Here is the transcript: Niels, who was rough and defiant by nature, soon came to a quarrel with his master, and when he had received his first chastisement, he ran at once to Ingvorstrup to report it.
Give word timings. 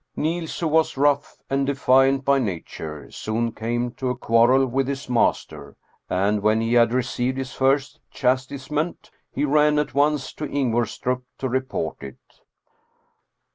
Niels, 0.15 0.57
who 0.59 0.67
was 0.67 0.97
rough 0.97 1.37
and 1.47 1.67
defiant 1.67 2.25
by 2.25 2.39
nature, 2.39 3.11
soon 3.11 3.51
came 3.51 3.91
to 3.91 4.09
a 4.09 4.17
quarrel 4.17 4.65
with 4.65 4.87
his 4.87 5.07
master, 5.07 5.75
and 6.09 6.41
when 6.41 6.59
he 6.59 6.73
had 6.73 6.91
received 6.91 7.37
his 7.37 7.53
first 7.53 7.99
chastisement, 8.09 9.11
he 9.31 9.45
ran 9.45 9.77
at 9.77 9.93
once 9.93 10.33
to 10.33 10.47
Ingvorstrup 10.49 11.21
to 11.37 11.47
report 11.47 12.01
it. 12.01 12.41